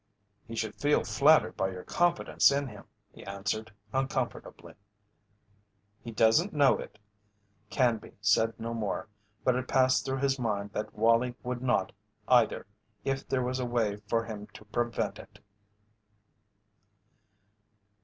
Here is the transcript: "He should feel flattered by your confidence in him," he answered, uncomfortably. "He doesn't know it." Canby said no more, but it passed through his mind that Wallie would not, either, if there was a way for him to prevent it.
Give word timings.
"He 0.47 0.55
should 0.55 0.73
feel 0.73 1.03
flattered 1.03 1.55
by 1.55 1.69
your 1.69 1.83
confidence 1.83 2.51
in 2.51 2.65
him," 2.69 2.85
he 3.13 3.23
answered, 3.23 3.71
uncomfortably. 3.93 4.73
"He 6.03 6.09
doesn't 6.09 6.53
know 6.53 6.79
it." 6.79 6.97
Canby 7.69 8.13
said 8.19 8.59
no 8.59 8.73
more, 8.73 9.09
but 9.43 9.55
it 9.55 9.67
passed 9.67 10.03
through 10.03 10.17
his 10.21 10.39
mind 10.39 10.71
that 10.73 10.95
Wallie 10.95 11.35
would 11.43 11.61
not, 11.61 11.91
either, 12.27 12.65
if 13.05 13.27
there 13.27 13.43
was 13.43 13.59
a 13.59 13.65
way 13.67 13.97
for 14.07 14.25
him 14.25 14.47
to 14.55 14.65
prevent 14.65 15.19
it. 15.19 15.37